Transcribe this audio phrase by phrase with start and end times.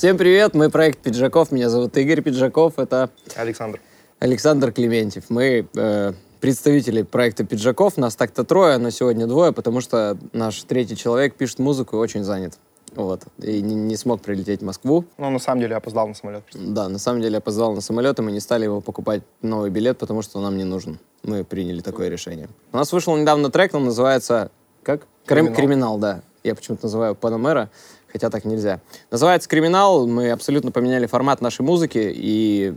[0.00, 3.82] Всем привет, мы проект Пиджаков, меня зовут Игорь Пиджаков, это Александр.
[4.18, 5.24] Александр Клементьев.
[5.28, 10.96] Мы э, представители проекта Пиджаков, нас так-то трое, но сегодня двое, потому что наш третий
[10.96, 12.54] человек пишет музыку и очень занят.
[12.94, 13.24] Вот.
[13.42, 15.04] И не, не смог прилететь в Москву.
[15.18, 16.44] Ну, на самом деле, опоздал на самолет.
[16.54, 19.98] Да, на самом деле опоздал на самолет, и мы не стали его покупать новый билет,
[19.98, 20.98] потому что он нам не нужен.
[21.24, 22.48] Мы приняли такое решение.
[22.72, 24.50] У нас вышел недавно трек, он называется...
[24.82, 25.02] Как?
[25.26, 25.56] Крим- Криминал.
[25.56, 26.22] Криминал, да.
[26.42, 27.68] Я почему-то называю Панамера,
[28.12, 28.80] хотя так нельзя.
[29.10, 30.06] Называется Криминал.
[30.06, 32.12] Мы абсолютно поменяли формат нашей музыки.
[32.14, 32.72] И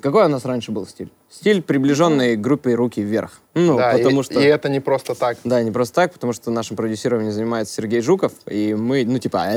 [0.00, 1.10] какой у нас раньше был стиль?
[1.30, 3.40] Стиль, приближенный группе «Руки вверх».
[3.54, 4.38] Ну, да, потому и, что...
[4.38, 5.38] и это не просто так.
[5.44, 9.54] Да, не просто так, потому что нашим продюсированием занимается Сергей Жуков, и мы, ну, типа,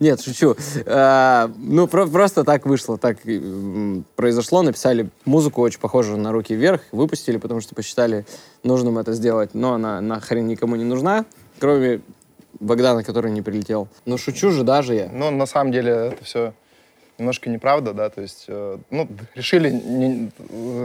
[0.00, 0.56] нет, шучу.
[0.86, 3.18] А, ну, про- просто так вышло, так
[4.16, 8.24] произошло, написали музыку очень похожую на «Руки вверх», выпустили, потому что посчитали
[8.62, 11.26] нужным это сделать, но она нахрен никому не нужна,
[11.60, 12.00] кроме
[12.64, 13.88] Богдана, который не прилетел.
[14.06, 15.08] Ну, шучу же даже я.
[15.12, 16.52] Но на самом деле это все
[17.18, 20.30] немножко неправда, да, то есть, э, ну, решили не-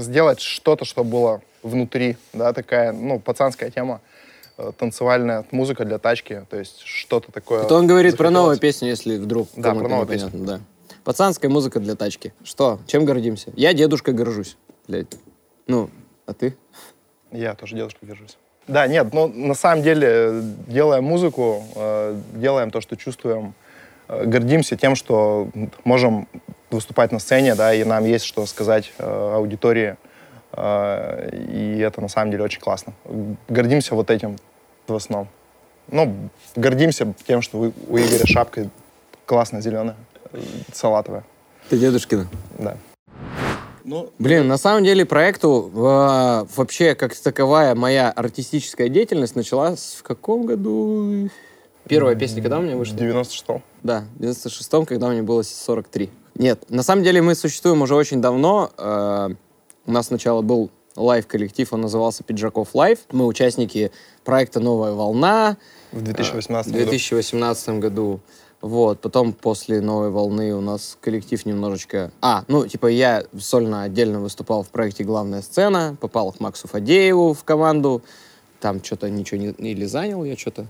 [0.01, 4.01] сделать что-то, что было внутри, да, такая, ну, пацанская тема,
[4.57, 7.63] э, танцевальная музыка для тачки, то есть что-то такое.
[7.63, 10.59] Это он говорит про новую песню, если вдруг Да, про новую непонятно, да.
[11.03, 12.33] Пацанская музыка для тачки.
[12.43, 12.79] Что?
[12.85, 13.51] Чем гордимся?
[13.55, 14.55] Я дедушка горжусь,
[14.87, 15.07] блядь.
[15.65, 15.89] Ну,
[16.27, 16.55] а ты?
[17.31, 18.37] Я тоже дедушка держусь.
[18.69, 23.55] Да, нет, ну, на самом деле, э, делаем музыку, э, делаем то, что чувствуем,
[24.07, 25.49] э, гордимся тем, что
[25.83, 26.27] можем
[26.69, 29.95] выступать на сцене, да, и нам есть что сказать э, аудитории,
[30.53, 32.93] э, и это на самом деле очень классно.
[33.47, 34.35] Гордимся вот этим
[34.87, 35.29] в основном.
[35.91, 36.15] Ну,
[36.55, 38.69] гордимся тем, что у у Игоря шапка
[39.25, 39.95] классная зеленая,
[40.71, 41.23] салатовая,
[41.69, 42.27] Ты дедушкина.
[42.59, 42.77] да.
[43.89, 50.03] Ну, Блин, на самом деле проекту э, вообще как таковая моя артистическая деятельность началась в
[50.03, 51.27] каком году?
[51.87, 52.95] Первая песня когда у меня в вышла?
[52.95, 53.63] 96-м.
[53.81, 56.07] Да, в 96-м, когда мне было 43.
[56.35, 58.69] Нет, на самом деле мы существуем уже очень давно.
[58.77, 59.29] Э,
[59.87, 62.99] у нас сначала был live-коллектив, он назывался Пиджаков Live.
[63.11, 63.91] Мы участники
[64.23, 65.57] проекта «Новая волна».
[65.91, 68.19] В 2018 В 2018 году.
[68.61, 72.11] Вот, потом после новой волны у нас коллектив немножечко...
[72.21, 77.33] А, ну, типа я сольно отдельно выступал в проекте «Главная сцена», попал к Максу Фадееву
[77.33, 78.01] в команду,
[78.59, 79.47] там что-то ничего не...
[79.51, 80.67] Или занял я что-то?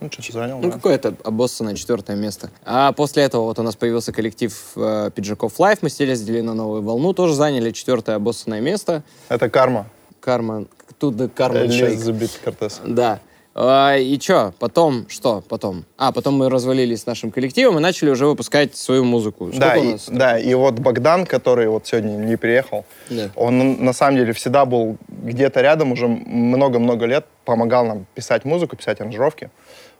[0.00, 0.70] Ну, что-то занял, Ну, да.
[0.72, 2.50] какое-то обоссанное четвертое место.
[2.64, 6.82] А после этого вот у нас появился коллектив э, Пиджаков Live, мы съездили на новую
[6.82, 9.04] волну, тоже заняли четвертое обоссанное место.
[9.28, 9.86] Это карма.
[10.18, 10.64] Карма,
[10.98, 11.60] тут да карма.
[11.60, 12.80] Элизабет Кортес.
[12.84, 13.20] Да.
[13.62, 15.84] А, и чё, потом, что потом?
[15.98, 19.48] А, потом мы развалились с нашим коллективом и начали уже выпускать свою музыку.
[19.48, 23.30] Сколько Да, и, да, и вот Богдан, который вот сегодня не приехал, Да.
[23.36, 28.76] он на самом деле всегда был где-то рядом уже много-много лет, помогал нам писать музыку,
[28.76, 29.50] писать аранжировки.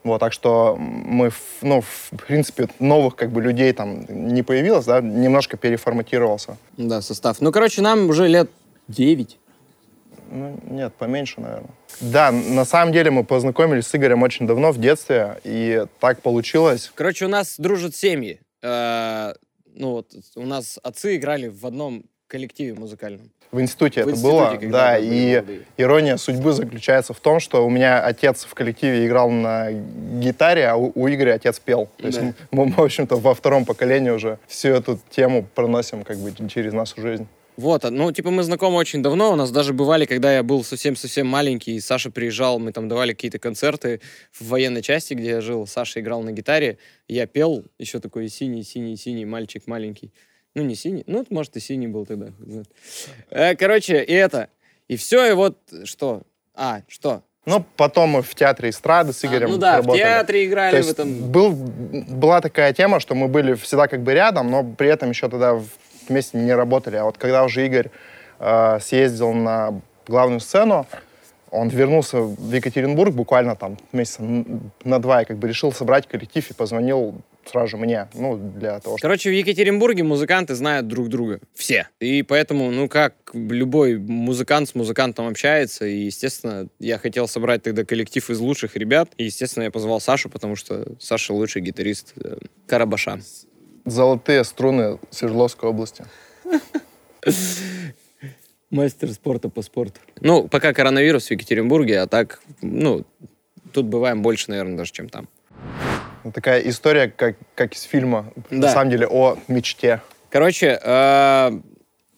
[0.05, 5.03] Вот, так что мы, ну, в принципе, новых как бы людей там не появилось, да,
[5.03, 6.57] немножко переформатировался.
[6.79, 7.43] Да, состав.
[7.43, 8.51] Ну, короче, нам уже лет
[8.89, 9.37] 9.
[10.31, 11.71] Ну, нет, поменьше, наверное.
[12.01, 16.91] Да, на самом деле мы познакомились с Игорем очень давно, в детстве, и так получилось.
[16.95, 18.41] Короче, у нас дружат семьи.
[18.63, 19.33] Э,
[19.75, 23.31] ну, вот у нас отцы играли в одном коллективе музыкальном.
[23.51, 25.61] В институте В это институте, было, да, и молодые.
[25.77, 30.77] ирония судьбы заключается в том, что у меня отец в коллективе играл на гитаре, а
[30.77, 31.89] у, у Игоря отец пел.
[31.97, 32.33] То есть Да.
[32.53, 36.73] мы, мы, в общем-то, во втором поколении уже всю эту тему проносим как бы через
[36.73, 37.27] нашу жизнь.
[37.61, 39.33] Вот, а, ну, типа, мы знакомы очень давно.
[39.33, 43.13] У нас даже бывали, когда я был совсем-совсем маленький, и Саша приезжал, мы там давали
[43.13, 44.01] какие-то концерты
[44.33, 45.67] в военной части, где я жил.
[45.67, 50.11] Саша играл на гитаре, я пел, еще такой синий-синий-синий мальчик маленький.
[50.55, 52.29] Ну, не синий, ну, может, и синий был тогда.
[53.31, 54.49] Э, Короче, и это.
[54.89, 56.23] И все, и вот что?
[56.55, 57.23] А, что?
[57.47, 60.01] Ну, потом мы в театре эстрады с А, Игорем ну да, работали.
[60.01, 61.31] в театре То играли в есть этом.
[61.31, 65.29] был, была такая тема, что мы были всегда как бы рядом, но при этом еще
[65.29, 65.69] тогда в-
[66.11, 66.97] вместе не работали.
[66.97, 67.91] А вот когда уже Игорь
[68.39, 70.87] э, съездил на главную сцену,
[71.51, 74.23] он вернулся в Екатеринбург буквально там месяца
[74.85, 77.15] на два и как бы решил собрать коллектив и позвонил
[77.45, 79.01] сразу же мне, ну, для того, чтобы...
[79.01, 81.41] Короче, в Екатеринбурге музыканты знают друг друга.
[81.55, 81.89] Все.
[81.99, 87.85] И поэтому, ну, как любой музыкант с музыкантом общается, и, естественно, я хотел собрать тогда
[87.85, 92.37] коллектив из лучших ребят, и, естественно, я позвал Сашу, потому что Саша лучший гитарист э,
[92.67, 93.21] Карабаша.
[93.85, 96.05] Золотые струны Свердловской области.
[98.71, 100.01] Мастер спорта по спорту.
[100.21, 103.05] Ну, пока коронавирус в Екатеринбурге, а так, ну,
[103.73, 105.29] тут бываем больше, наверное, даже, чем там.
[106.35, 108.73] Такая история, как, как из фильма, на Да.
[108.73, 110.03] самом деле, о мечте.
[110.29, 111.51] Короче, э,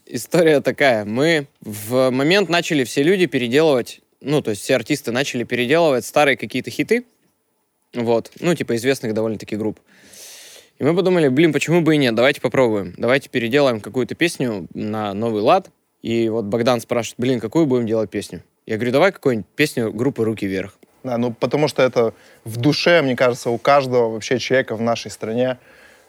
[0.06, 1.06] история такая.
[1.06, 6.36] Мы в момент начали все люди переделывать, ну, то есть все артисты начали переделывать старые
[6.36, 7.04] какие-то хиты,
[7.94, 9.80] вот, ну, типа известных довольно-таки групп.
[10.82, 12.92] И мы подумали, блин, почему бы и нет, давайте попробуем.
[12.96, 15.70] Давайте переделаем какую-то песню на новый лад.
[16.02, 18.42] И вот Богдан спрашивает, блин, какую будем делать песню?
[18.66, 20.76] Я говорю, давай какую-нибудь песню группы «Руки вверх».
[21.04, 22.14] Да, ну потому что это
[22.44, 25.58] в душе, мне кажется, у каждого вообще человека в нашей стране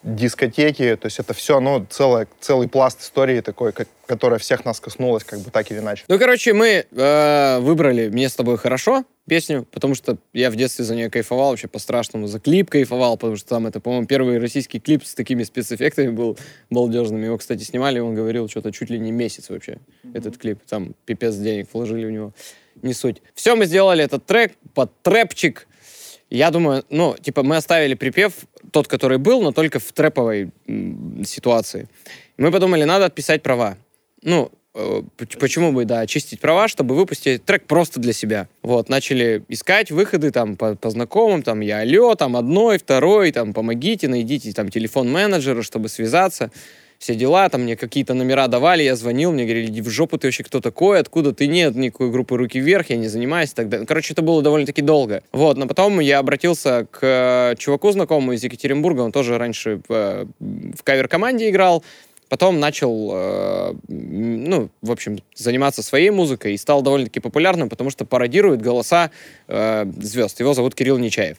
[0.04, 4.80] дискотеки, то есть это все, ну, целое, целый пласт истории такой, как, которая всех нас
[4.80, 6.04] коснулась, как бы так или иначе.
[6.08, 10.84] Ну, короче, мы э, выбрали «Мне с тобой хорошо» песню, потому что я в детстве
[10.84, 14.80] за нее кайфовал, вообще по-страшному, за клип кайфовал, потому что там это, по-моему, первый российский
[14.80, 16.38] клип с такими спецэффектами был
[16.70, 17.26] балдежными.
[17.26, 20.18] Его, кстати, снимали, он говорил, что-то чуть ли не месяц вообще, mm-hmm.
[20.18, 20.60] этот клип.
[20.68, 22.34] Там пипец денег вложили в него.
[22.82, 23.22] Не суть.
[23.34, 25.68] Все, мы сделали этот трек под трэпчик,
[26.30, 28.34] я думаю, ну, типа, мы оставили припев
[28.72, 30.52] тот, который был, но только в трэповой
[31.26, 31.88] ситуации.
[32.38, 33.78] Мы подумали, надо отписать права.
[34.24, 35.02] Ну, э,
[35.40, 38.48] почему бы, да, очистить права, чтобы выпустить трек просто для себя.
[38.64, 43.54] Вот, начали искать выходы там по, по знакомым, там, я алло, там, одной, второй, там,
[43.54, 46.52] помогите, найдите там телефон менеджера, чтобы связаться
[47.04, 50.28] все дела, там мне какие-то номера давали, я звонил, мне говорили, иди в жопу, ты
[50.28, 53.68] вообще кто такой, откуда ты, нет никакой группы «Руки вверх», я не занимаюсь и так
[53.68, 53.86] далее.
[53.86, 55.22] Короче, это было довольно-таки долго.
[55.34, 59.94] Вот, но потом я обратился к э, чуваку знакомому из Екатеринбурга, он тоже раньше в,
[59.94, 61.84] э, в кавер-команде играл,
[62.30, 68.06] Потом начал, э, ну, в общем, заниматься своей музыкой и стал довольно-таки популярным, потому что
[68.06, 69.12] пародирует голоса
[69.48, 70.40] э, звезд.
[70.40, 71.38] Его зовут Кирилл Нечаев.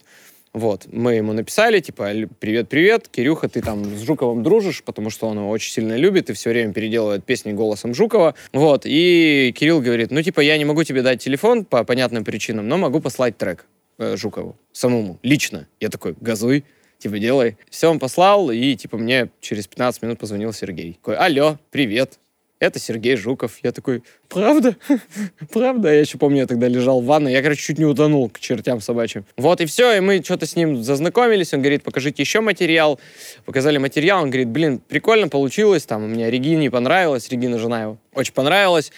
[0.54, 5.38] Вот, мы ему написали, типа, привет-привет, Кирюха, ты там с Жуковым дружишь, потому что он
[5.38, 8.36] его очень сильно любит и все время переделывает песни голосом Жукова.
[8.52, 12.68] Вот, и Кирилл говорит, ну, типа, я не могу тебе дать телефон по понятным причинам,
[12.68, 13.66] но могу послать трек
[13.98, 15.66] э, Жукову самому, лично.
[15.80, 16.64] Я такой, газуй,
[16.98, 17.56] типа, делай.
[17.68, 20.92] Все, он послал, и, типа, мне через 15 минут позвонил Сергей.
[20.92, 22.20] Такой, алло, привет,
[22.64, 23.58] это Сергей Жуков.
[23.62, 24.76] Я такой, правда?
[25.52, 25.92] правда?
[25.92, 27.32] Я еще помню, я тогда лежал в ванной.
[27.32, 29.24] Я, короче, чуть не утонул к чертям собачьим.
[29.36, 31.54] Вот и все, и мы что-то с ним зазнакомились.
[31.54, 32.98] Он говорит, покажите еще материал.
[33.44, 34.22] Показали материал.
[34.22, 35.84] Он говорит, блин, прикольно получилось.
[35.84, 37.98] Там у меня Регине понравилось, Регина жена его.
[38.14, 38.92] Очень понравилось.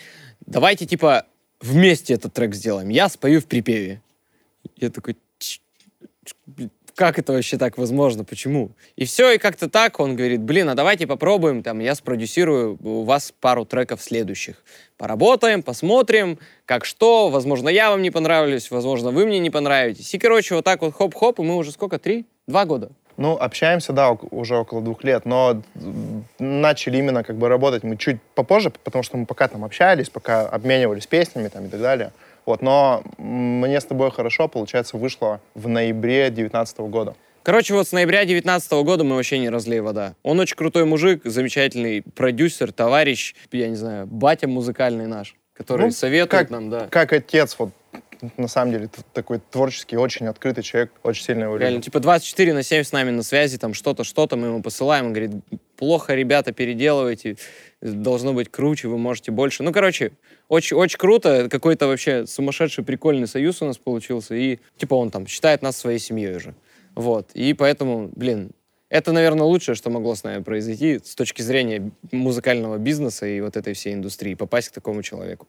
[0.46, 1.26] Давайте, типа,
[1.60, 2.88] вместе этот трек сделаем.
[2.88, 4.00] Я спою в припеве.
[4.76, 5.16] Я такой,
[6.96, 8.70] как это вообще так возможно, почему?
[8.96, 13.02] И все, и как-то так он говорит, блин, а давайте попробуем, там, я спродюсирую у
[13.02, 14.56] вас пару треков следующих.
[14.96, 20.12] Поработаем, посмотрим, как что, возможно, я вам не понравлюсь, возможно, вы мне не понравитесь.
[20.14, 22.25] И, короче, вот так вот хоп-хоп, и мы уже сколько, три?
[22.46, 22.88] Два года.
[23.19, 25.62] Ну, общаемся, да, уже около двух лет, но
[26.38, 30.48] начали именно как бы работать мы чуть попозже, потому что мы пока там общались, пока
[30.48, 32.12] обменивались песнями там и так далее.
[32.46, 37.16] Вот, но мне с тобой хорошо, получается, вышло в ноябре 2019 года.
[37.43, 40.14] Короче, вот с ноября 2019 года мы вообще не разлей вода.
[40.22, 45.93] Он очень крутой мужик, замечательный продюсер, товарищ, я не знаю, батя музыкальный наш, который ну,
[45.93, 46.87] советует как, нам, да.
[46.88, 47.70] Как отец, вот
[48.37, 52.62] на самом деле такой творческий, очень открытый человек, очень сильно его Реально, типа 24 на
[52.62, 55.32] 7 с нами на связи, там что-то, что-то мы ему посылаем, он говорит,
[55.76, 57.37] плохо, ребята, переделывайте,
[57.81, 59.62] должно быть круче, вы можете больше.
[59.62, 60.12] Ну, короче,
[60.49, 65.26] очень, очень круто, какой-то вообще сумасшедший прикольный союз у нас получился, и типа он там
[65.26, 66.55] считает нас своей семьей уже.
[66.94, 68.52] Вот, и поэтому, блин,
[68.88, 73.56] это, наверное, лучшее, что могло с нами произойти с точки зрения музыкального бизнеса и вот
[73.56, 75.46] этой всей индустрии, попасть к такому человеку.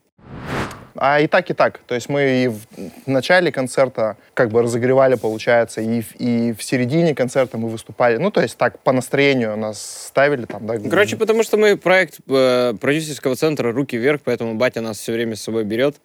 [0.96, 1.78] А и так, и так.
[1.86, 2.66] То есть мы и в
[3.06, 8.16] начале концерта как бы разогревали, получается, и, и в середине концерта мы выступали.
[8.16, 10.76] Ну, то есть так, по настроению нас ставили там, да.
[10.78, 15.36] Короче, потому что мы проект э, продюсерского центра «Руки вверх», поэтому батя нас все время
[15.36, 15.96] с собой берет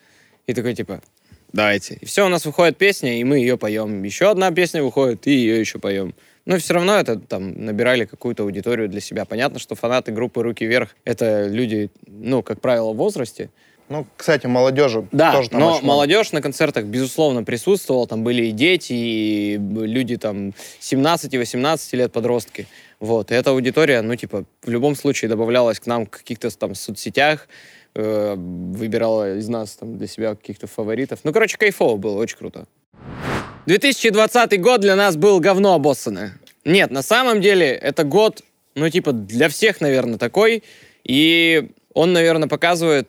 [0.46, 1.02] и такой, типа,
[1.54, 1.96] давайте.
[1.96, 4.04] И все, у нас выходит песня, и мы ее поем.
[4.04, 6.14] Еще одна песня выходит, и ее еще поем.
[6.46, 9.26] Но все равно это там набирали какую-то аудиторию для себя.
[9.26, 13.50] Понятно, что фанаты группы «Руки вверх»— это люди, ну, как правило, в возрасте.
[13.90, 18.08] Ну, кстати, молодежи да, тоже там но молодежь на концертах, безусловно, присутствовала.
[18.08, 22.66] Там были и дети, и люди там 17-18 лет, подростки.
[23.00, 26.74] Вот, и эта аудитория, ну, типа, в любом случае добавлялась к нам в каких-то там
[26.74, 27.48] соцсетях,
[27.96, 31.20] э, выбирала из нас там для себя каких-то фаворитов.
[31.24, 32.66] Ну, короче, кайфово было, очень круто.
[33.66, 36.38] 2020 год для нас был говно обоссанное.
[36.66, 38.42] Нет, на самом деле, это год,
[38.76, 40.64] ну, типа, для всех, наверное, такой.
[41.04, 43.08] И он, наверное, показывает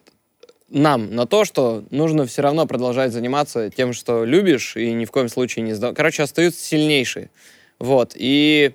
[0.69, 5.11] нам на то, что нужно все равно продолжать заниматься тем, что любишь, и ни в
[5.11, 5.97] коем случае не сдавать.
[5.97, 7.31] Короче, остаются сильнейшие.
[7.79, 8.13] Вот.
[8.15, 8.75] И,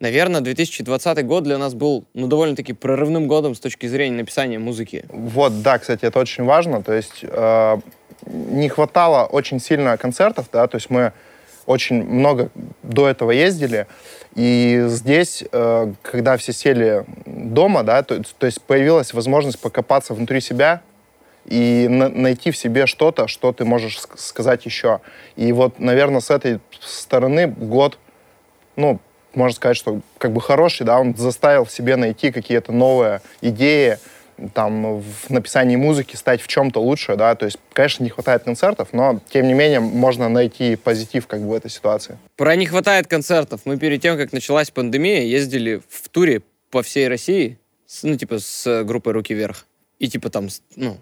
[0.00, 5.04] наверное, 2020 год для нас был, ну, довольно-таки прорывным годом с точки зрения написания музыки.
[5.10, 6.82] Вот, да, кстати, это очень важно.
[6.82, 7.78] То есть э,
[8.26, 11.12] не хватало очень сильно концертов, да, то есть мы
[11.66, 12.50] очень много
[12.82, 13.86] до этого ездили,
[14.34, 20.40] и здесь, э, когда все сели дома, да, то, то есть появилась возможность покопаться внутри
[20.40, 20.82] себя,
[21.44, 25.00] и на найти в себе что-то, что ты можешь сказать еще.
[25.34, 27.98] И вот, наверное, с этой стороны год,
[28.76, 29.00] ну,
[29.38, 33.98] можно сказать, что как бы хороший, да, он заставил в себе найти какие-то новые идеи,
[34.54, 38.88] там, в написании музыки стать в чем-то лучше, да, то есть, конечно, не хватает концертов,
[38.92, 42.18] но, тем не менее, можно найти позитив как бы в этой ситуации.
[42.36, 43.62] Про не хватает концертов.
[43.64, 48.38] Мы перед тем, как началась пандемия, ездили в туре по всей России, с, ну, типа,
[48.38, 49.66] с группой «Руки вверх».
[49.98, 50.98] И, типа, там, ну,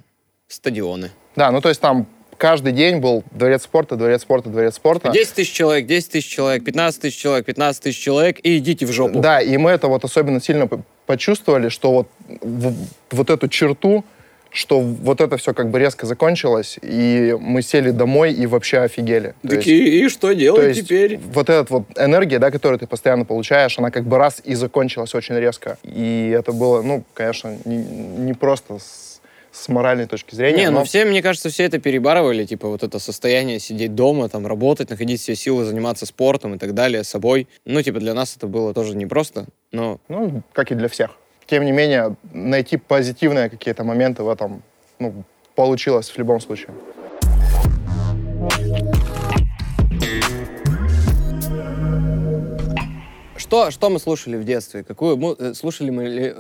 [0.49, 1.11] стадионы.
[1.35, 5.11] Да, ну, то есть там каждый день был дворец спорта, дворец спорта, дворец спорта.
[5.11, 8.93] 10 тысяч человек, 10 тысяч человек, 15 тысяч человек, 15 тысяч человек, и идите в
[8.93, 9.21] жопу.
[9.21, 10.69] Да, и мы это вот особенно сильно
[11.07, 12.75] почувствовали, что вот,
[13.11, 14.05] вот эту черту,
[14.51, 19.35] что вот это все как бы резко закончилось, и мы сели домой и вообще офигели.
[19.43, 21.19] Так есть, и, и что делать теперь?
[21.19, 25.15] Вот эта вот энергия, да, которую ты постоянно получаешь, она как бы раз и закончилась
[25.15, 25.79] очень резко.
[25.83, 28.79] И это было, ну, конечно, не, не просто
[29.57, 30.59] с моральной точки зрения.
[30.59, 30.79] Не, ну но...
[30.81, 34.91] ну все, мне кажется, все это перебарывали, типа вот это состояние сидеть дома, там работать,
[34.91, 37.49] находить все силы, заниматься спортом и так далее, собой.
[37.65, 39.99] Ну, типа для нас это было тоже непросто, но...
[40.09, 41.17] Ну, как и для всех.
[41.47, 44.63] Тем не менее, найти позитивные какие-то моменты в этом,
[44.99, 46.71] ну, получилось в любом случае.
[53.47, 54.83] Что, что мы слушали в детстве?
[54.83, 56.35] Какую мы, э, слушали мы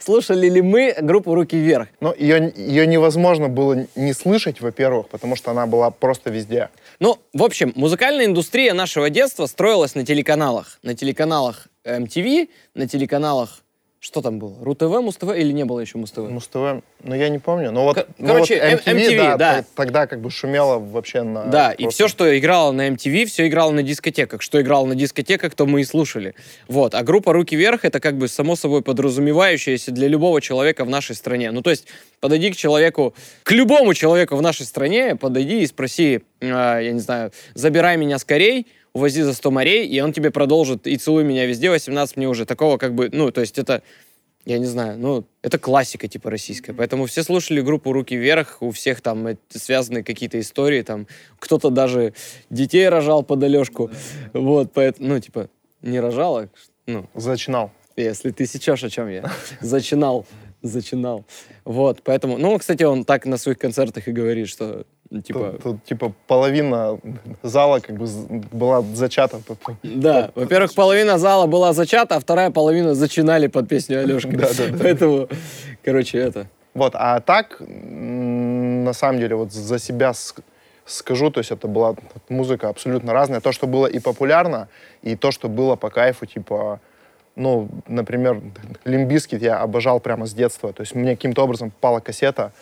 [0.00, 1.88] слушали ли мы группу «Руки вверх»?
[2.00, 6.68] Ну, ее, ее невозможно было не слышать, во-первых, потому что она была просто везде.
[7.00, 10.78] Ну, в общем, музыкальная индустрия нашего детства строилась на телеканалах.
[10.82, 13.62] На телеканалах MTV, на телеканалах
[14.06, 14.54] что там было?
[14.62, 16.18] РУ-ТВ, Муз-ТВ или не было еще Муз-ТВ?
[16.18, 17.72] Муз-ТВ, ну я не помню.
[17.72, 19.64] Но вот, ну, Короче, вот MTV, MTV да, да.
[19.74, 21.46] Тогда как бы шумело вообще на...
[21.46, 21.82] Да, просто...
[21.82, 24.42] и все, что играло на MTV, все играло на дискотеках.
[24.42, 26.36] Что играло на дискотеках, то мы и слушали.
[26.68, 26.94] Вот.
[26.94, 31.16] А группа «Руки вверх»— это как бы само собой подразумевающееся для любого человека в нашей
[31.16, 31.50] стране.
[31.50, 31.88] Ну, то есть
[32.20, 37.00] подойди к человеку, к любому человеку в нашей стране, подойди и спроси, э, я не
[37.00, 41.44] знаю, забирай меня скорей, увози за 100 морей, и он тебе продолжит и целуй меня
[41.44, 42.46] везде, 18 мне уже.
[42.46, 43.82] Такого как бы, ну, то есть это,
[44.46, 46.72] я не знаю, ну, это классика типа российская.
[46.72, 51.06] Поэтому все слушали группу «Руки вверх», у всех там связаны какие-то истории, там
[51.38, 52.14] кто-то даже
[52.48, 53.90] детей рожал под Алешку.
[54.32, 55.50] Вот, поэтому, ну, типа,
[55.82, 56.48] не рожал, а,
[56.86, 57.06] ну...
[57.14, 57.72] Зачинал.
[57.96, 59.30] Если ты сейчас о чем я.
[59.60, 60.26] Зачинал
[60.62, 61.24] зачинал.
[61.64, 65.52] Вот, поэтому, ну, кстати, он так на своих концертах и говорит, что типа...
[65.52, 66.98] Тут, тут типа половина
[67.42, 68.06] зала как бы
[68.52, 69.40] была зачата.
[69.82, 74.30] Да, во-первых, половина зала была зачата, а вторая половина зачинали под песню Алешка.
[74.36, 74.78] Да, да, да.
[74.80, 75.28] Поэтому,
[75.84, 76.46] короче, это...
[76.74, 80.12] Вот, а так, на самом деле, вот за себя
[80.84, 81.94] скажу, то есть это была
[82.28, 83.40] музыка абсолютно разная.
[83.40, 84.68] То, что было и популярно,
[85.02, 86.80] и то, что было по кайфу, типа
[87.36, 88.40] ну, например,
[88.84, 90.72] Limp Bizkit я обожал прямо с детства.
[90.72, 92.52] То есть мне каким-то образом попала кассета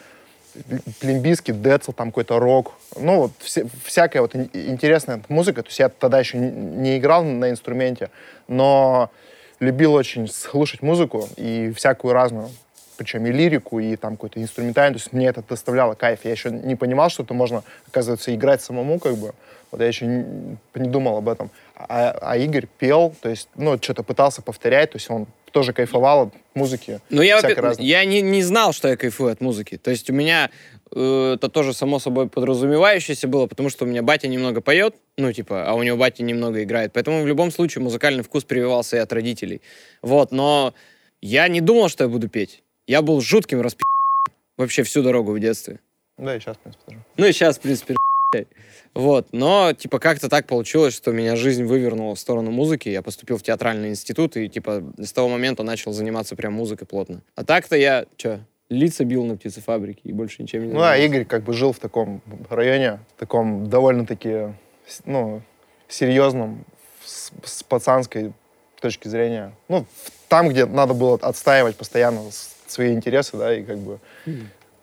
[1.02, 2.72] Limp Bizkit, Децл, там какой-то рок.
[2.96, 5.62] Ну, вот вся, всякая вот интересная музыка.
[5.62, 8.10] То есть я тогда еще не играл на инструменте,
[8.48, 9.10] но
[9.60, 12.50] любил очень слушать музыку и всякую разную.
[12.96, 14.94] Причем и лирику, и там какой-то инструментальный.
[14.94, 16.20] То есть мне это доставляло кайф.
[16.24, 19.34] Я еще не понимал, что это можно, оказывается, играть самому, как бы.
[19.72, 21.50] Вот я еще не, не думал об этом.
[21.74, 26.22] А, а Игорь пел, то есть, ну, что-то пытался повторять, то есть он тоже кайфовал
[26.22, 27.00] от музыки.
[27.10, 27.40] Ну, я,
[27.78, 29.76] я не, не знал, что я кайфую от музыки.
[29.76, 30.50] То есть у меня
[30.90, 35.32] э, это тоже само собой подразумевающееся было, потому что у меня батя немного поет, ну,
[35.32, 36.92] типа, а у него батя немного играет.
[36.92, 39.62] Поэтому в любом случае музыкальный вкус прививался и от родителей.
[40.02, 40.74] Вот, но
[41.22, 42.64] я не думал, что я буду петь.
[42.88, 43.80] Я был жутким расп...
[44.56, 45.78] вообще всю дорогу в детстве.
[46.18, 47.04] Да, и сейчас, в принципе, тоже.
[47.16, 47.94] Ну, и сейчас, в принципе,
[48.94, 52.88] вот, но, типа, как-то так получилось, что меня жизнь вывернула в сторону музыки.
[52.88, 57.22] Я поступил в театральный институт и, типа, с того момента начал заниматься прям музыкой плотно.
[57.34, 60.88] А так-то я, что, лица бил на птицефабрике и больше ничем не занимался.
[60.88, 64.54] Ну, а Игорь как бы жил в таком районе, в таком довольно-таки,
[65.04, 65.42] ну,
[65.88, 66.64] серьезном,
[67.04, 68.32] с, с пацанской
[68.80, 69.52] точки зрения.
[69.68, 69.86] Ну,
[70.28, 72.22] там, где надо было отстаивать постоянно
[72.66, 73.98] свои интересы, да, и как бы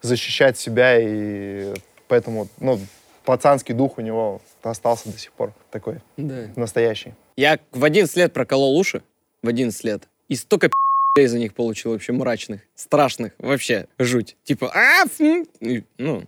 [0.02, 1.74] защищать себя, и
[2.08, 2.80] поэтому, ну,
[3.26, 6.50] пацанский дух у него остался до сих пор такой да.
[6.56, 7.14] настоящий.
[7.36, 9.04] Я в 11 лет проколол уши,
[9.42, 14.38] в 11 лет, и столько пи***ей за них получил вообще мрачных, страшных, вообще жуть.
[14.44, 16.24] Типа, а, и, ну,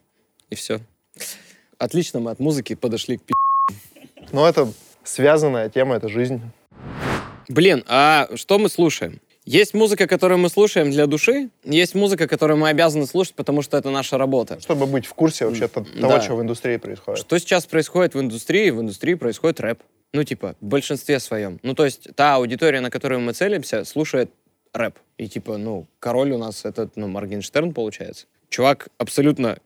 [0.49, 0.79] и все.
[1.77, 3.33] Отлично мы от музыки подошли к пи***.
[4.31, 4.71] Ну, это
[5.03, 6.41] связанная тема, это жизнь.
[7.49, 9.19] Блин, а что мы слушаем?
[9.45, 13.77] Есть музыка, которую мы слушаем для души, есть музыка, которую мы обязаны слушать, потому что
[13.77, 14.59] это наша работа.
[14.61, 16.21] Чтобы быть в курсе вообще того, да.
[16.21, 17.19] что в индустрии происходит.
[17.19, 18.69] Что сейчас происходит в индустрии?
[18.69, 19.83] В индустрии происходит рэп.
[20.13, 21.59] Ну, типа, в большинстве своем.
[21.61, 24.31] Ну, то есть, та аудитория, на которую мы целимся, слушает
[24.71, 24.95] рэп.
[25.17, 28.27] И, типа, ну, король у нас этот, ну, Моргенштерн, получается.
[28.49, 29.57] Чувак абсолютно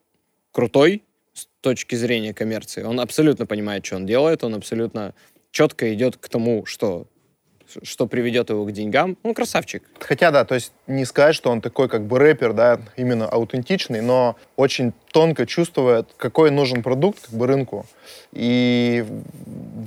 [0.52, 1.04] крутой
[1.34, 2.82] с точки зрения коммерции.
[2.82, 5.14] Он абсолютно понимает, что он делает, он абсолютно
[5.52, 7.08] четко идет к тому, что
[7.84, 9.84] что приведет его к деньгам, он красавчик.
[10.00, 14.02] Хотя, да, то есть не сказать, что он такой как бы рэпер, да, именно аутентичный,
[14.02, 17.86] но очень тонко чувствует, какой нужен продукт как бы рынку.
[18.32, 19.06] И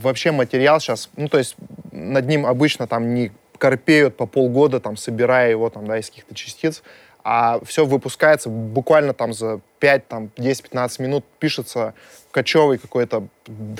[0.02, 1.56] вообще материал сейчас, ну, то есть
[1.92, 6.34] над ним обычно там не корпеют по полгода, там, собирая его там, да, из каких-то
[6.34, 6.82] частиц,
[7.22, 11.94] а все выпускается буквально там за 5, там, 10-15 минут пишется
[12.30, 13.28] кочевый какой-то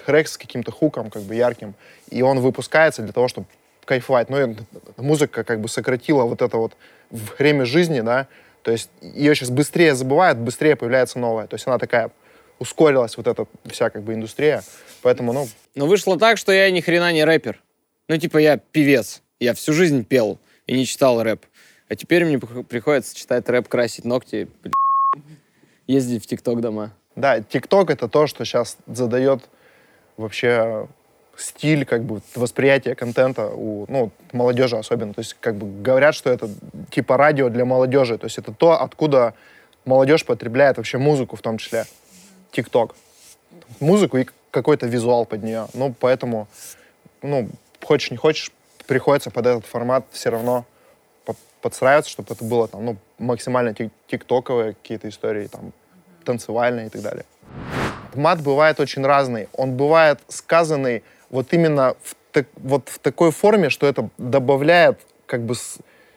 [0.05, 1.75] трек с каким-то хуком, как бы ярким,
[2.11, 3.47] и он выпускается для того, чтобы
[3.91, 4.31] кайфовать.
[4.31, 4.55] Ну,
[4.99, 6.77] музыка как бы сократила вот это вот
[7.11, 8.29] время жизни, да,
[8.63, 11.49] то есть ее сейчас быстрее забывают, быстрее появляется новая.
[11.49, 12.13] То есть она такая
[12.61, 14.63] ускорилась, вот эта вся как бы индустрия.
[15.03, 15.49] Поэтому, ну...
[15.75, 17.61] Но вышло так, что я ни хрена не рэпер.
[18.07, 19.23] Ну, типа, я певец.
[19.41, 21.45] Я всю жизнь пел и не читал рэп.
[21.89, 24.47] А теперь мне приходится читать рэп, красить ногти,
[25.89, 26.93] ездить в ТикТок дома.
[27.17, 29.41] Да, ТикТок— это то, что сейчас задает
[30.17, 30.87] вообще
[31.41, 35.15] стиль, как бы, восприятие контента у, ну, молодежи особенно.
[35.15, 36.49] То есть, как бы, говорят, что это
[36.91, 38.19] типа радио для молодежи.
[38.19, 39.35] То есть, это то, откуда
[39.85, 41.85] молодежь потребляет вообще музыку в том числе.
[42.53, 42.95] ТикТок.
[43.81, 45.67] Музыку и какой-то визуал под нее.
[45.75, 46.49] Ну, поэтому,
[47.23, 47.49] ну,
[47.83, 48.53] хочешь не хочешь,
[48.87, 50.65] приходится под этот формат все равно
[51.63, 53.75] подстраиваться, чтобы это было там, ну, максимально
[54.07, 55.73] тиктоковые какие-то истории, там,
[56.25, 57.25] танцевальные и так далее.
[58.15, 59.49] Мат бывает очень разный.
[59.53, 65.45] Он бывает сказанный вот именно в, так, вот в такой форме, что это добавляет как
[65.45, 65.55] бы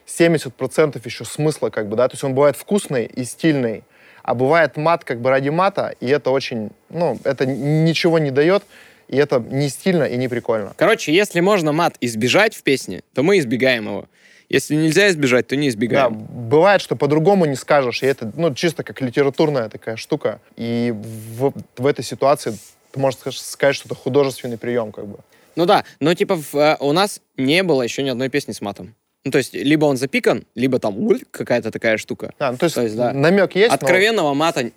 [0.06, 3.84] 70% еще смысла, как бы, да, то есть он бывает вкусный и стильный,
[4.22, 8.64] а бывает мат как бы ради мата, и это очень, ну, это ничего не дает,
[9.08, 10.72] и это не стильно и не прикольно.
[10.76, 14.06] Короче, если можно мат избежать в песне, то мы избегаем его.
[14.48, 16.12] Если нельзя избежать, то не избегаем.
[16.12, 20.40] Да, бывает, что по-другому не скажешь, и это, ну, чисто как литературная такая штука.
[20.56, 22.54] И в, в этой ситуации
[22.94, 25.18] ты можешь сказать, что это художественный прием, как бы.
[25.56, 28.60] Ну да, но типа в, э, у нас не было еще ни одной песни с
[28.60, 28.94] матом.
[29.24, 32.32] Ну, то есть, либо он запикан, либо там какая-то такая штука.
[32.38, 33.12] А, ну, то есть, то есть да.
[33.12, 34.34] намек есть, Откровенного но...
[34.34, 34.70] мата...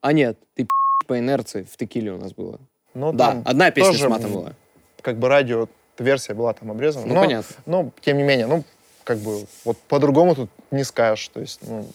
[0.00, 0.66] А нет, ты
[1.06, 2.58] по инерции в текиле у нас было.
[2.94, 4.52] Ну, да, одна песня с матом была.
[5.00, 7.06] Как бы радио версия была там обрезана.
[7.06, 7.56] Ну, но, понятно.
[7.64, 8.64] Но, тем не менее, ну,
[9.04, 11.28] как бы, вот по-другому тут не скажешь.
[11.28, 11.86] То есть, ну,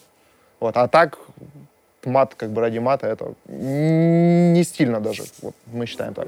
[0.60, 0.76] вот.
[0.78, 1.20] А так,
[2.05, 5.23] мат как бы ради мата, это не стильно даже.
[5.41, 6.27] Вот мы считаем так.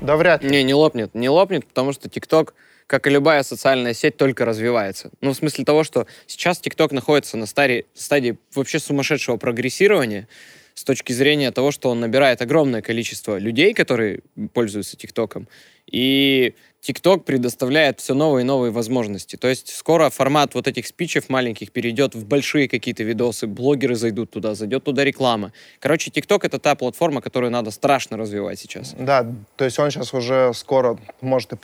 [0.00, 0.50] Да вряд ли.
[0.50, 1.14] Не, не лопнет.
[1.14, 2.54] Не лопнет, потому что ТикТок,
[2.88, 5.10] как и любая социальная сеть, только развивается.
[5.20, 10.26] Ну, в смысле того, что сейчас ТикТок находится на стадии, стадии вообще сумасшедшего прогрессирования,
[10.74, 14.20] с точки зрения того, что он набирает огромное количество людей, которые
[14.52, 15.48] пользуются ТикТоком,
[15.90, 19.36] и ТикТок предоставляет все новые и новые возможности.
[19.36, 24.30] То есть скоро формат вот этих спичев маленьких перейдет в большие какие-то видосы, блогеры зайдут
[24.30, 25.52] туда, зайдет туда реклама.
[25.78, 28.94] Короче, ТикТок— это та платформа, которую надо страшно развивать сейчас.
[28.98, 31.56] Да, то есть он сейчас уже скоро может и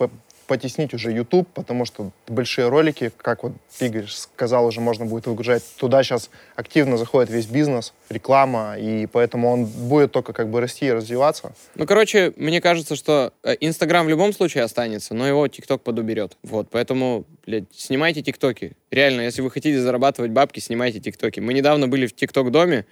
[0.48, 5.62] потеснить уже YouTube, потому что большие ролики, как вот Игорь сказал, уже можно будет выгружать.
[5.76, 10.86] Туда сейчас активно заходит весь бизнес, реклама, и поэтому он будет только как бы расти
[10.86, 11.52] и развиваться.
[11.76, 16.36] Ну, короче, мне кажется, что э, Инстаграм в любом случае останется, но его ТикТок подуберет.
[16.42, 18.72] Вот, поэтому, блядь, снимайте ТикТоки.
[18.90, 21.40] Реально, если вы хотите зарабатывать бабки, снимайте ТикТоки.
[21.40, 22.86] Мы недавно были в ТикТок-доме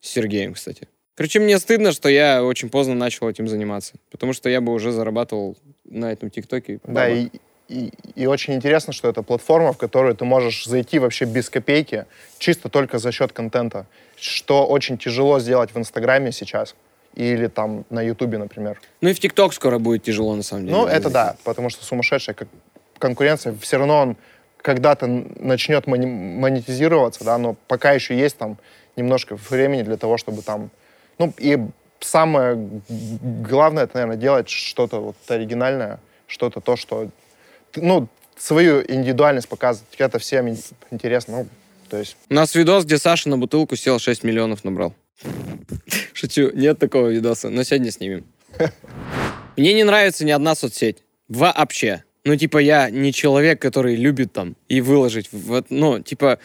[0.00, 0.88] с Сергеем, кстати.
[1.18, 4.92] Короче, мне стыдно, что я очень поздно начал этим заниматься, потому что я бы уже
[4.92, 6.78] зарабатывал на этом ТикТоке.
[6.84, 7.30] Да, и,
[7.66, 12.06] и, и очень интересно, что это платформа, в которую ты можешь зайти вообще без копейки,
[12.38, 16.76] чисто только за счет контента, что очень тяжело сделать в Инстаграме сейчас
[17.16, 18.80] или там на Ютубе, например.
[19.00, 20.76] Ну и в ТикТок скоро будет тяжело, на самом деле.
[20.76, 22.36] Ну, это да, потому что сумасшедшая
[23.00, 23.56] конкуренция.
[23.60, 24.16] Все равно он
[24.58, 28.56] когда-то начнет монетизироваться, да, но пока еще есть там
[28.94, 30.70] немножко времени для того, чтобы там
[31.18, 31.58] ну, и
[32.00, 37.10] самое главное, это, наверное, делать что-то вот оригинальное, что-то то, что...
[37.76, 39.94] Ну, свою индивидуальность показывать.
[39.98, 40.48] Это всем
[40.90, 41.38] интересно.
[41.38, 41.48] Ну,
[41.88, 42.16] то есть...
[42.30, 44.94] У нас видос, где Саша на бутылку сел 6 миллионов набрал.
[46.12, 48.24] Шучу, нет такого видоса, но сегодня снимем.
[49.56, 51.02] Мне не нравится ни одна соцсеть.
[51.28, 52.04] Вообще.
[52.24, 55.28] Ну, типа, я не человек, который любит там и выложить.
[55.32, 56.38] Вот, ну, типа,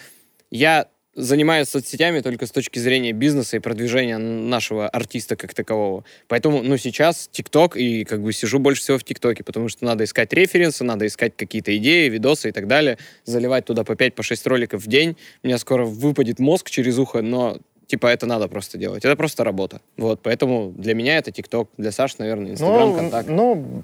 [0.49, 6.03] я занимаюсь соцсетями только с точки зрения бизнеса и продвижения нашего артиста как такового.
[6.27, 10.03] Поэтому, ну, сейчас ТикТок, и как бы сижу больше всего в ТикТоке, потому что надо
[10.03, 14.23] искать референсы, надо искать какие-то идеи, видосы и так далее, заливать туда по 5, по
[14.23, 15.15] 6 роликов в день.
[15.43, 19.05] У меня скоро выпадет мозг через ухо, но типа это надо просто делать.
[19.05, 19.81] Это просто работа.
[19.97, 23.29] Вот, поэтому для меня это ТикТок, для Саши, наверное, Инстаграм, ну, Контакт.
[23.29, 23.83] Ну,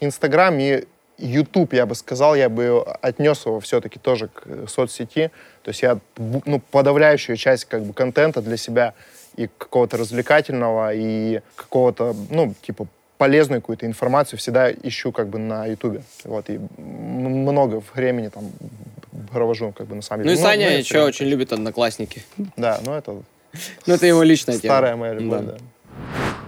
[0.00, 0.84] Инстаграм и
[1.18, 5.30] YouTube, я бы сказал, я бы отнес его все-таки тоже к соцсети.
[5.62, 8.94] То есть я ну, подавляющую часть как бы контента для себя
[9.36, 12.86] и какого-то развлекательного, и какого-то, ну, типа,
[13.18, 16.02] полезную какую-то информацию всегда ищу как бы на Ютубе.
[16.24, 18.50] Вот, и много времени там
[19.32, 20.34] провожу, как бы, на самом деле.
[20.34, 22.22] Ну и Саня ну, еще очень любит Одноклассники.
[22.56, 23.22] Да, ну это...
[23.86, 24.74] Ну это его личная тема.
[24.74, 25.56] Старая моя любовь, да.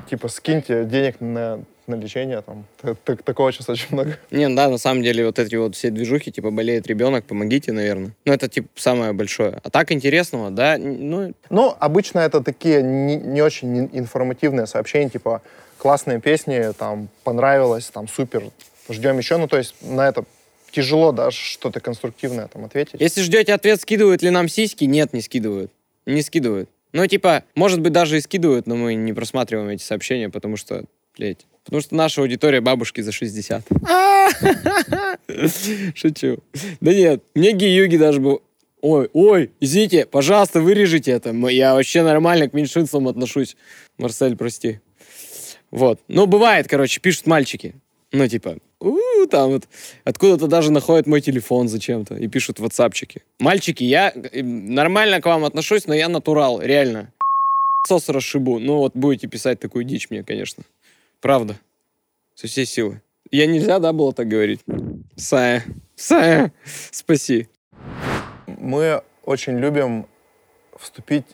[0.09, 2.65] Типа, скиньте денег на на лечение, там,
[3.05, 4.17] так, такого сейчас очень много.
[4.31, 8.13] Не, да, на самом деле вот эти вот все движухи, типа, болеет ребенок, помогите, наверное.
[8.25, 9.61] Ну, это, типа, самое большое.
[9.63, 11.35] А так интересного, да, ну...
[11.51, 15.43] Ну, обычно это такие не, не очень информативные сообщения, типа,
[15.79, 18.45] классные песни, там, понравилось, там, супер,
[18.89, 19.37] ждем еще.
[19.37, 20.25] Ну, то есть на это
[20.71, 23.01] тяжело, да, что-то конструктивное там ответить.
[23.01, 25.73] Если ждете ответ, скидывают ли нам сиськи, нет, не скидывают.
[26.07, 26.71] Не скидывают.
[26.93, 30.85] Ну, типа, может быть, даже и скидывают, но мы не просматриваем эти сообщения, потому что,
[31.17, 33.65] блядь, потому что наша аудитория бабушки за 60.
[35.95, 36.39] Шучу.
[36.81, 38.43] Да нет, мне геюги даже был...
[38.83, 41.35] Ой, ой, извините, пожалуйста, вырежите это.
[41.49, 43.57] Я вообще нормально к меньшинствам отношусь.
[43.99, 44.81] Марсель, прости.
[45.71, 46.01] Вот.
[46.09, 47.75] Ну, бывает, короче, пишут мальчики.
[48.13, 49.69] Ну, типа, у там вот
[50.05, 53.23] откуда-то даже находят мой телефон зачем-то и пишут в ватсапчики.
[53.39, 57.13] Мальчики, я э, нормально к вам отношусь, но я натурал, реально.
[57.87, 58.59] Сос расшибу.
[58.59, 60.65] Ну, вот будете писать такую дичь мне, конечно.
[61.21, 61.57] Правда.
[62.35, 63.03] Со всей силы.
[63.31, 64.61] Я нельзя, да, было так говорить?
[65.17, 65.65] Сая.
[65.95, 66.53] Сая.
[66.91, 67.49] Спаси.
[68.47, 70.07] Мы очень любим
[70.79, 71.27] вступить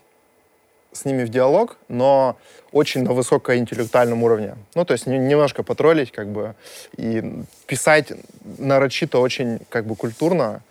[0.91, 2.37] с ними в диалог, но
[2.71, 4.55] очень на высокоинтеллектуальном уровне.
[4.75, 6.55] Ну, то есть немножко потроллить, как бы,
[6.97, 8.11] и писать
[8.57, 10.63] нарочито очень, как бы, культурно,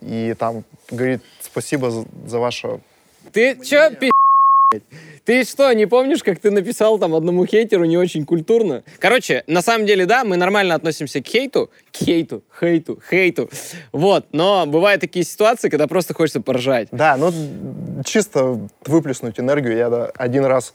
[0.00, 2.80] и там говорит спасибо за, за ваше...
[3.32, 4.11] Ты чё, пи***?
[5.24, 8.82] Ты что, не помнишь, как ты написал там одному хейтеру не очень культурно?
[8.98, 13.50] Короче, на самом деле, да, мы нормально относимся к хейту, к хейту, хейту, хейту.
[13.92, 16.88] Вот, но бывают такие ситуации, когда просто хочется поржать.
[16.90, 17.32] Да, ну
[18.04, 19.76] чисто выплеснуть энергию.
[19.76, 20.74] Я да, один раз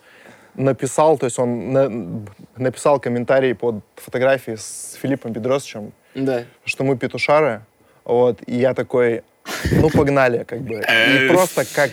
[0.56, 2.24] написал, то есть он на,
[2.58, 6.44] написал комментарий под фотографией с Филиппом Бедросовичем, да.
[6.66, 7.62] что мы петушары.
[8.04, 9.24] Вот, и я такой,
[9.72, 10.76] ну, погнали, как бы.
[10.76, 11.92] И просто как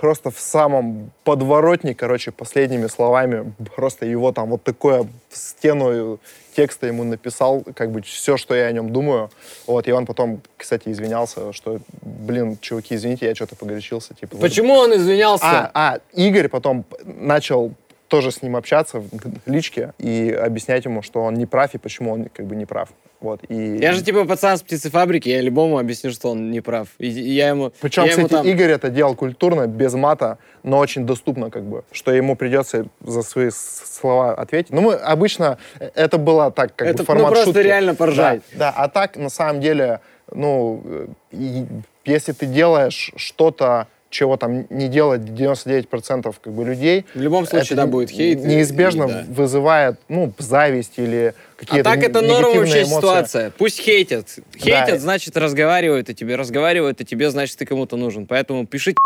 [0.00, 6.18] просто в самом подворотне, короче, последними словами, просто его там вот такое в стену
[6.56, 9.30] текста ему написал, как бы все, что я о нем думаю.
[9.66, 14.14] Вот, и он потом, кстати, извинялся, что, блин, чуваки, извините, я что-то погорячился.
[14.14, 15.44] Типа, Почему он извинялся?
[15.44, 17.72] А, а, Игорь потом начал
[18.08, 19.10] тоже с ним общаться в
[19.46, 22.90] личке и объяснять ему, что он не прав и почему он как бы не прав.
[23.22, 23.76] Вот, и...
[23.80, 26.88] Я же типа пацан с птицефабрики, я любому объясню, что он не прав.
[26.98, 27.72] И, и я ему...
[27.80, 28.46] Причем, я кстати, ему там...
[28.46, 33.22] Игорь это делал культурно, без мата, но очень доступно как бы, что ему придется за
[33.22, 34.72] свои слова ответить.
[34.72, 37.66] Ну, мы обычно, э, это было так, как это, бы формат ну, просто шутки.
[37.66, 38.42] реально поржать.
[38.52, 40.00] Да, да, а так, на самом деле,
[40.32, 40.82] ну,
[41.30, 41.64] э,
[42.04, 47.06] если ты делаешь что-то чего там не делать 99% как бы людей.
[47.14, 48.44] В любом случае, да, будет хейт.
[48.44, 49.24] Неизбежно и, да.
[49.28, 53.50] вызывает, ну, зависть или какие-то А так это норма ситуация.
[53.56, 54.28] Пусть хейтят.
[54.56, 54.98] Хейтят, да.
[54.98, 56.36] значит, разговаривают о тебе.
[56.36, 58.26] Разговаривают о тебе, значит, ты кому-то нужен.
[58.26, 58.98] Поэтому пишите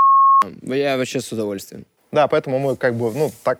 [0.63, 1.87] я вообще с удовольствием.
[2.13, 3.59] Да, поэтому мы как бы, ну, так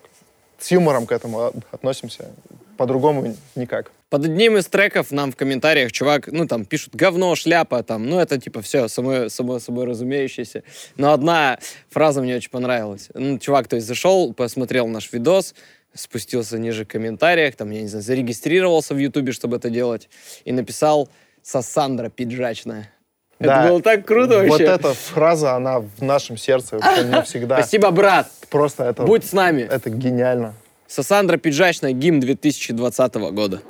[0.59, 2.31] с юмором к этому относимся.
[2.77, 3.93] По-другому никак.
[4.09, 8.21] Под одним из треков нам в комментариях чувак, ну, там, пишут говно, шляпа, там, ну,
[8.21, 10.63] это, типа, все само, само собой разумеющееся.
[10.97, 11.59] Но одна
[11.91, 13.09] фраза мне очень понравилась.
[13.15, 15.57] Ну, чувак, то есть, зашел, посмотрел наш видос,
[15.93, 20.09] спустился ниже в комментариях, там, я не знаю, зарегистрировался в Ютубе, чтобы это делать,
[20.45, 21.09] и написал
[21.43, 22.93] «Сассандра пиджачная».
[23.41, 23.61] Да.
[23.61, 24.51] Это было так круто вообще.
[24.51, 27.57] Вот эта фраза, она в нашем сердце вообще навсегда.
[27.57, 28.31] Спасибо, брат.
[28.51, 29.03] Просто это...
[29.03, 29.63] Будь с нами.
[29.63, 30.55] Это гениально.
[30.87, 33.61] Сассандра Пиджачная, гимн 2020 года.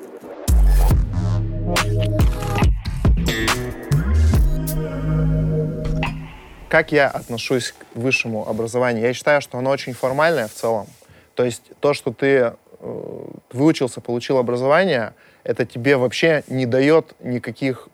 [6.76, 9.06] Как я отношусь к высшему образованию?
[9.06, 10.86] Я считаю, что оно очень формальное в целом.
[11.34, 17.88] То есть то, что ты э, выучился, получил образование, это тебе вообще не дает никаких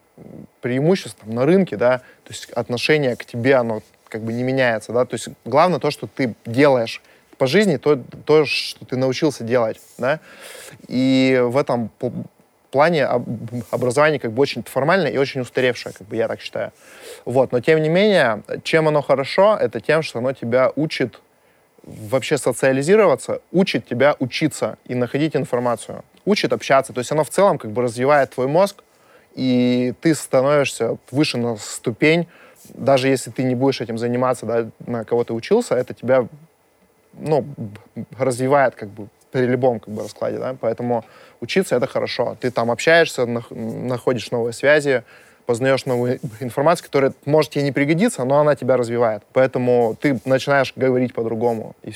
[0.62, 4.92] преимуществ там, на рынке, да, то есть отношение к тебе, оно как бы не меняется,
[4.92, 7.02] да, то есть главное то, что ты делаешь
[7.38, 10.18] по жизни, то, то что ты научился делать, да,
[10.88, 11.88] и в этом
[12.72, 13.06] плане
[13.70, 16.72] образование как бы очень формальное и очень устаревшее, как бы я так считаю.
[17.24, 21.20] Вот, но тем не менее, чем оно хорошо, это тем, что оно тебя учит
[21.84, 27.58] вообще социализироваться, учит тебя учиться и находить информацию, учит общаться, то есть оно в целом
[27.58, 28.82] как бы развивает твой мозг,
[29.34, 32.26] и ты становишься выше на ступень,
[32.74, 36.26] даже если ты не будешь этим заниматься, да, на кого ты учился, это тебя,
[37.12, 37.44] ну,
[38.18, 41.04] развивает как бы при любом как бы раскладе, да, поэтому
[41.40, 42.36] учиться это хорошо.
[42.40, 45.02] Ты там общаешься, находишь новые связи,
[45.46, 49.22] познаешь новую информацию, которая может тебе не пригодиться, но она тебя развивает.
[49.32, 51.92] Поэтому ты начинаешь говорить по-другому и,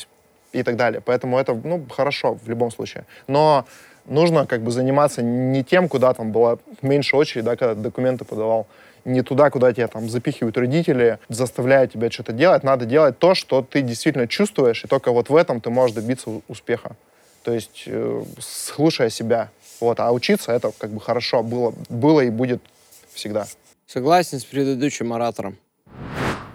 [0.53, 1.01] и так далее.
[1.05, 3.05] Поэтому это, ну, хорошо в любом случае.
[3.29, 3.66] Но
[4.07, 8.66] нужно как бы заниматься не тем, куда там была меньше очередь, да, когда документы подавал,
[9.05, 12.64] не туда, куда тебя там запихивают родители, заставляют тебя что-то делать.
[12.64, 16.40] Надо делать то, что ты действительно чувствуешь, и только вот в этом ты можешь добиться
[16.49, 16.96] успеха.
[17.46, 19.50] То есть э, слушая себя.
[19.80, 20.00] Вот.
[20.00, 22.61] А учиться это как бы хорошо было, было и будет
[23.12, 23.46] всегда.
[23.87, 25.56] Согласен с предыдущим оратором.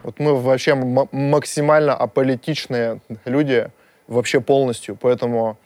[0.04, 3.72] Вот мы вообще максимально аполитичные люди,
[4.08, 5.58] вообще полностью, поэтому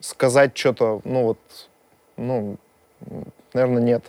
[0.00, 1.38] сказать что-то, ну вот,
[2.16, 2.56] ну,
[3.52, 4.04] наверное, нет.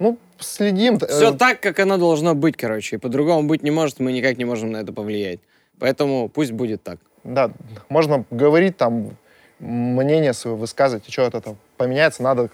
[0.00, 0.98] Ну, следим.
[0.98, 2.96] Все так, как оно должно быть, короче.
[2.96, 5.38] И по-другому быть не может, мы никак не можем на это повлиять.
[5.78, 6.98] Поэтому пусть будет так.
[7.22, 7.52] Да,
[7.88, 9.10] можно говорить там,
[9.60, 12.50] мнение свое высказывать, и что это там поменяется, надо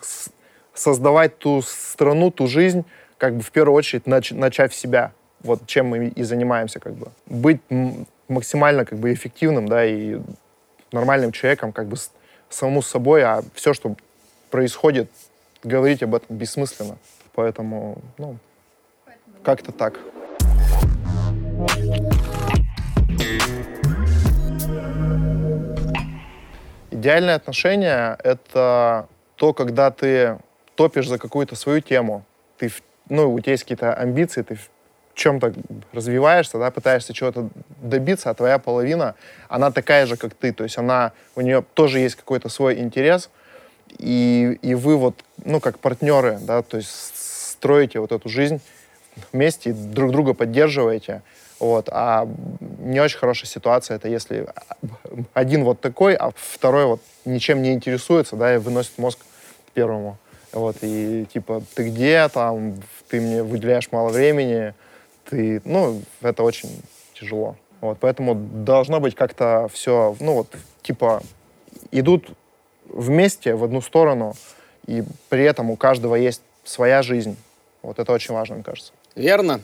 [0.74, 2.84] создавать ту страну, ту жизнь,
[3.18, 5.12] как бы в первую очередь нач начав себя.
[5.42, 7.08] Вот чем мы и занимаемся, как бы.
[7.26, 7.60] Быть
[8.28, 10.20] максимально как бы эффективным, да, и
[10.92, 11.96] нормальным человеком, как бы
[12.48, 13.96] самому собой, а все, что
[14.50, 15.10] происходит,
[15.62, 16.96] говорить об этом бессмысленно.
[17.34, 18.38] Поэтому, ну,
[19.42, 20.00] как-то так.
[27.06, 30.38] Идеальные отношения— это то, когда ты
[30.74, 32.24] топишь за какую-то свою тему,
[32.58, 32.72] ты,
[33.08, 34.68] ну, у тебя есть какие-то амбиции, ты в
[35.14, 35.54] чем-то
[35.92, 37.48] развиваешься, да, пытаешься чего-то
[37.80, 39.14] добиться, а твоя половина,
[39.48, 43.30] она такая же, как ты, то есть она, у нее тоже есть какой-то свой интерес,
[43.98, 45.14] и, и вы вот,
[45.44, 46.90] ну, как партнеры, да, то есть
[47.52, 48.60] строите вот эту жизнь
[49.32, 51.22] вместе, друг друга поддерживаете,
[51.58, 51.88] вот.
[51.90, 52.28] А
[52.80, 54.46] не очень хорошая ситуация это если
[55.32, 59.18] один вот такой, а второй вот ничем не интересуется, да, и выносит мозг
[59.74, 60.18] первому.
[60.52, 62.76] Вот, и типа, ты где там,
[63.08, 64.74] ты мне выделяешь мало времени,
[65.28, 66.70] ты, ну, это очень
[67.14, 67.56] тяжело.
[67.80, 71.22] Вот, поэтому должно быть как-то все, ну, вот, типа,
[71.90, 72.28] идут
[72.88, 74.34] вместе в одну сторону,
[74.86, 77.36] и при этом у каждого есть своя жизнь.
[77.82, 78.92] Вот это очень важно, мне кажется.
[79.14, 79.60] Верно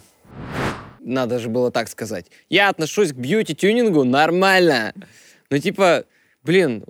[1.04, 2.26] надо же было так сказать.
[2.48, 4.94] Я отношусь к бьюти-тюнингу нормально.
[5.50, 6.04] Ну, типа,
[6.42, 6.84] блин,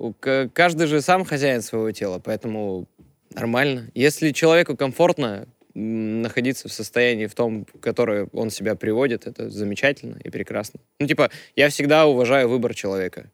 [0.53, 2.87] каждый же сам хозяин своего тела, поэтому
[3.35, 3.91] нормально.
[3.95, 10.29] Если человеку комфортно находиться в состоянии в том, которое он себя приводит, это замечательно и
[10.29, 10.81] прекрасно.
[10.99, 13.31] Ну, типа, я всегда уважаю выбор человека.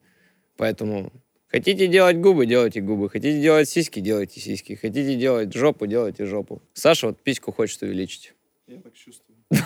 [0.56, 1.12] Поэтому
[1.48, 3.10] хотите делать губы, делайте губы.
[3.10, 4.76] Хотите делать сиськи, делайте сиськи.
[4.76, 6.62] Хотите делать жопу, делайте жопу.
[6.74, 8.34] Саша вот письку хочет увеличить.
[8.68, 9.27] Я так чувствую.
[9.50, 9.62] Я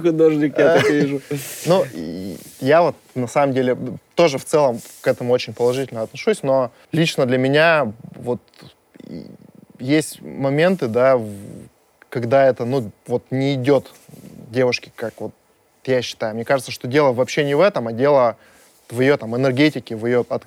[0.00, 1.20] художник, я так вижу.
[1.66, 1.84] Ну,
[2.60, 3.76] я вот на самом деле
[4.14, 8.40] тоже в целом к этому очень положительно отношусь, но лично для меня вот
[9.78, 11.20] есть моменты, да,
[12.08, 13.90] когда это, ну, вот не идет
[14.50, 15.32] девушке, как вот
[15.84, 16.34] я считаю.
[16.34, 18.36] Мне кажется, что дело вообще не в этом, а дело
[18.88, 20.44] в ее там энергетике, в ее от,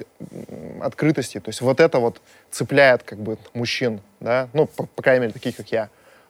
[0.82, 1.40] открытости.
[1.40, 5.34] То есть вот это вот цепляет как бы мужчин, да, ну, по, по крайней мере,
[5.34, 5.90] таких, как я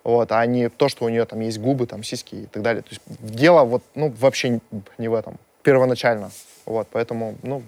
[0.09, 2.81] вот, а не то, что у нее там есть губы, там, сиськи и так далее.
[2.81, 4.59] То есть дело вот, ну, вообще
[4.97, 6.31] не в этом, первоначально.
[6.65, 7.63] Вот, поэтому, ну,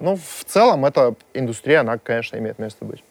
[0.00, 3.02] ну, в целом эта индустрия, она, конечно, имеет место быть.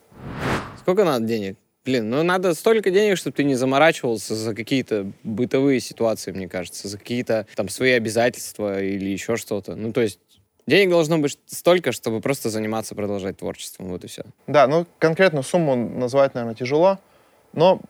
[0.80, 1.58] Сколько надо денег?
[1.84, 6.88] Блин, ну надо столько денег, чтобы ты не заморачивался за какие-то бытовые ситуации, мне кажется,
[6.88, 9.76] за какие-то там свои обязательства или еще что-то.
[9.76, 10.20] Ну, то есть
[10.68, 13.88] Денег должно быть столько, чтобы просто заниматься, продолжать творчеством.
[13.88, 14.24] Вот и все.
[14.48, 17.00] Да, ну конкретную сумму назвать, наверное, тяжело.
[17.54, 17.82] Но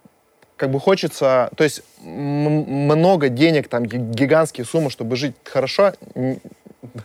[0.61, 5.93] как бы хочется, то есть много денег, там гигантские суммы, чтобы жить хорошо,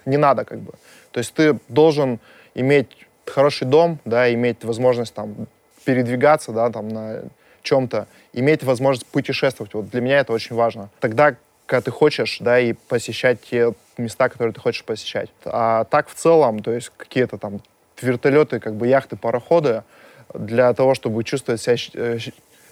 [0.04, 0.74] не надо как бы.
[1.10, 2.18] То есть ты должен
[2.54, 5.46] иметь хороший дом, да, иметь возможность там
[5.86, 7.22] передвигаться, да, там на
[7.62, 9.72] чем-то, иметь возможность путешествовать.
[9.72, 10.90] Вот для меня это очень важно.
[11.00, 15.30] Тогда, когда ты хочешь, да, и посещать те места, которые ты хочешь посещать.
[15.46, 17.62] А так в целом, то есть какие-то там
[18.02, 19.82] вертолеты, как бы яхты, пароходы,
[20.34, 21.76] для того, чтобы чувствовать себя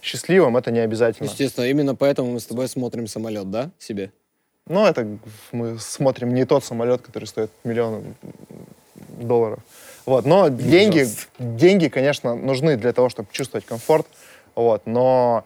[0.05, 1.27] счастливым, это не обязательно.
[1.27, 4.13] Естественно, именно поэтому мы с тобой смотрим самолет, да, себе?
[4.67, 5.19] Ну, это
[5.53, 8.15] мы смотрим не тот самолет, который стоит миллион
[9.09, 9.61] долларов.
[10.07, 11.07] Вот, но деньги,
[11.39, 14.07] деньги, конечно, нужны для того, чтобы чувствовать комфорт,
[14.55, 15.45] вот, но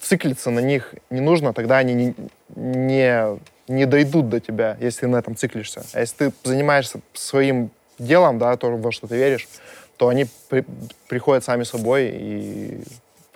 [0.00, 2.14] циклиться на них не нужно, тогда они не,
[2.54, 5.84] не, не дойдут до тебя, если на этом циклишься.
[5.92, 9.48] А если ты занимаешься своим делом, да, то, во что ты веришь,
[9.96, 10.64] то они при,
[11.08, 12.82] приходят сами собой, и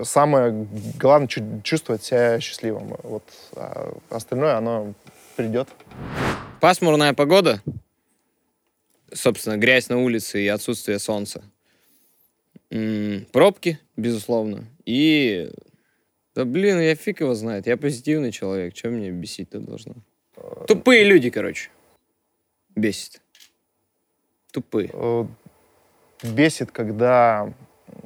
[0.00, 0.66] самое
[0.98, 1.28] главное
[1.62, 2.96] чувствовать себя счастливым.
[3.02, 3.24] Вот
[3.56, 4.94] а остальное, оно
[5.36, 5.68] придет.
[6.60, 7.60] Пасмурная погода.
[9.12, 11.42] собственно, грязь на улице и отсутствие солнца.
[12.70, 14.64] М, Пробки, безусловно.
[14.86, 15.50] И...
[16.34, 17.66] Да блин, я фиг его знает.
[17.66, 18.72] Я позитивный человек.
[18.72, 19.94] Чем мне бесить-то должно?
[20.66, 21.68] Тупые люди, короче.
[22.74, 23.20] Бесит.
[24.50, 24.88] Тупые.
[24.94, 25.26] Э,
[26.22, 27.52] Бесит, когда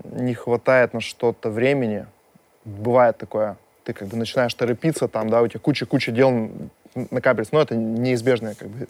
[0.04, 2.06] не хватает на что-то времени.
[2.64, 3.56] Бывает такое.
[3.84, 6.50] Ты как бы начинаешь торопиться, там, да, у тебя куча-куча дел
[7.10, 7.54] накапливается.
[7.54, 8.88] Но это неизбежная как бы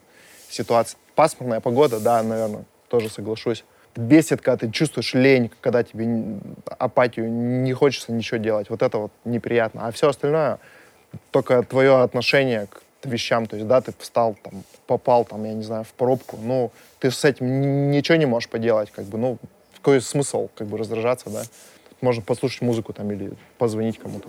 [0.49, 0.99] ситуация.
[1.15, 3.65] Пасмурная погода, да, наверное, тоже соглашусь.
[3.95, 6.39] Бесит, когда ты чувствуешь лень, когда тебе
[6.79, 8.69] апатию, не хочется ничего делать.
[8.69, 9.87] Вот это вот неприятно.
[9.87, 10.59] А все остальное
[11.31, 13.47] только твое отношение к вещам.
[13.47, 16.37] То есть, да, ты встал, там, попал, там, я не знаю, в пробку.
[16.43, 19.39] Ну, ты с этим ничего не можешь поделать, как бы, ну,
[19.87, 21.45] какой смысл, как бы, раздражаться, да?
[22.01, 24.29] Можно послушать музыку там или позвонить кому-то.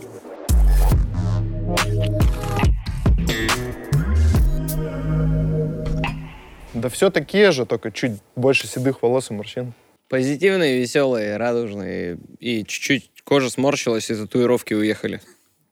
[6.75, 9.73] Да все такие же, только чуть больше седых волос и морщин.
[10.09, 12.19] Позитивные, веселые, радужные.
[12.39, 15.21] И чуть-чуть кожа сморщилась, и татуировки уехали.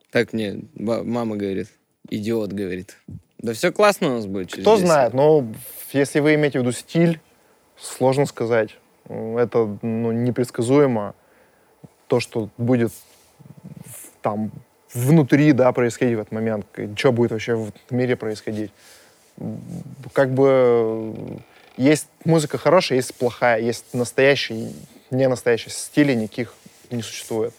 [0.09, 1.67] Так мне мама говорит.
[2.09, 2.97] Идиот говорит.
[3.37, 4.51] Да все классно у нас будет.
[4.51, 5.45] Кто 10 знает, но
[5.93, 7.19] если вы имеете в виду стиль,
[7.77, 8.71] сложно сказать.
[9.07, 11.13] Это ну, непредсказуемо.
[12.07, 12.91] То, что будет
[14.21, 14.51] там
[14.93, 16.65] внутри, да, происходить в этот момент.
[16.95, 18.71] Что будет вообще в мире происходить.
[20.13, 21.13] Как бы э,
[21.77, 24.73] есть музыка хорошая, есть плохая, есть настоящий,
[25.11, 25.69] не настоящий.
[25.69, 26.53] Стилей никаких
[26.89, 27.53] не существует.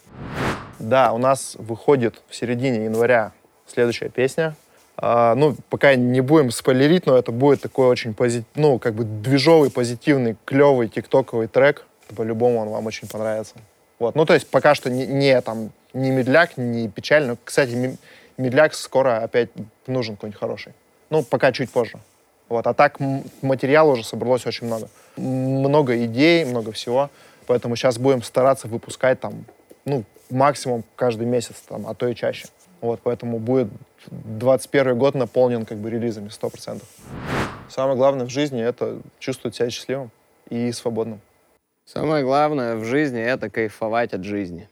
[0.78, 3.32] Да, у нас выходит в середине января
[3.66, 4.56] следующая песня.
[4.98, 8.44] А, ну, пока не будем спойлерить, но это будет такой очень пози...
[8.54, 11.85] ну, как бы движовый, позитивный, клевый тиктоковый трек.
[12.14, 13.54] По-любому он вам очень понравится.
[13.98, 14.14] Вот.
[14.14, 17.26] Ну, то есть пока что не, не, там, не медляк, не печаль.
[17.26, 17.96] Но, кстати, ме-
[18.38, 19.50] медляк скоро опять
[19.87, 20.72] нужен какой-нибудь хороший.
[21.11, 21.98] Ну, пока чуть позже.
[22.48, 22.66] Вот.
[22.66, 22.98] А так
[23.42, 24.88] материала уже собралось очень много.
[25.16, 27.11] Много идей, много всего.
[27.46, 29.44] Поэтому сейчас будем стараться выпускать там,
[29.85, 32.46] ну, максимум каждый месяц, там, а то и чаще.
[32.81, 33.69] Вот, поэтому будет
[34.11, 36.83] 21 год наполнен как бы релизами 100%.
[37.69, 40.11] Самое главное в жизни— это чувствовать себя счастливым
[40.51, 41.21] и свободным.
[41.85, 44.69] Самое главное в жизни— это кайфовать от жизни.